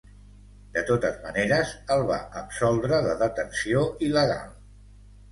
De 0.75 0.81
totes 0.85 1.17
maneres, 1.25 1.73
el 1.95 2.01
va 2.11 2.17
absoldre 2.41 3.01
de 3.09 3.13
detenció 3.19 3.83
il·legal. 4.07 4.57